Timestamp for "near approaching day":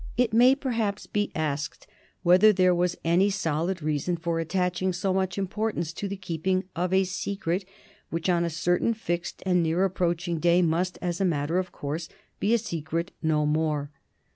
9.61-10.63